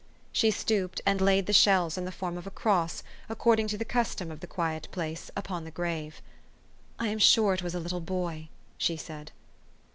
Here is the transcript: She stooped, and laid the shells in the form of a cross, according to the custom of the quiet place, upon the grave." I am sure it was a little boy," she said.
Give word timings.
She 0.31 0.49
stooped, 0.49 0.99
and 1.05 1.21
laid 1.21 1.45
the 1.45 1.53
shells 1.53 1.95
in 1.95 2.05
the 2.05 2.11
form 2.11 2.35
of 2.35 2.47
a 2.47 2.49
cross, 2.49 3.03
according 3.29 3.67
to 3.67 3.77
the 3.77 3.85
custom 3.85 4.31
of 4.31 4.39
the 4.39 4.47
quiet 4.47 4.87
place, 4.89 5.29
upon 5.37 5.63
the 5.63 5.69
grave." 5.69 6.23
I 6.99 7.09
am 7.09 7.19
sure 7.19 7.53
it 7.53 7.61
was 7.61 7.75
a 7.75 7.79
little 7.79 8.01
boy," 8.01 8.49
she 8.79 8.97
said. 8.97 9.31